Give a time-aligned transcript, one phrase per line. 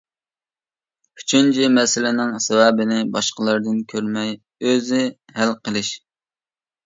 [1.19, 4.33] ئۈچىنچى، مەسىلىنىڭ سەۋەبىنى باشقىلاردىن كۆرمەي
[4.69, 5.03] ئۆزى
[5.41, 5.93] ھەل قىلىش.